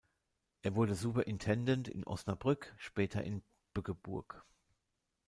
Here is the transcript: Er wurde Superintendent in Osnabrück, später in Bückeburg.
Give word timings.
Er 0.63 0.73
wurde 0.73 0.95
Superintendent 0.95 1.87
in 1.87 2.07
Osnabrück, 2.07 2.73
später 2.79 3.23
in 3.23 3.43
Bückeburg. 3.75 4.43